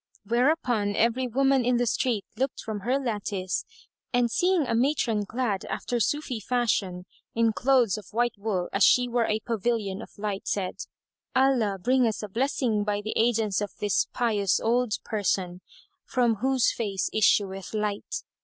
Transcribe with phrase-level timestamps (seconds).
[0.25, 3.65] Whereupon every woman in the street looked from her lattice
[4.11, 9.07] and, seeing a matron clad, after Sufi fashion, in clothes of white wool, as she
[9.07, 10.87] were a pavilion of light, said,
[11.35, 15.61] "Allah bring us a blessing by the aidance of this pious old person,
[16.03, 18.23] from whose face issueth light!"